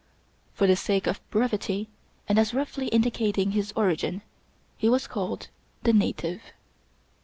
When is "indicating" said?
2.87-3.51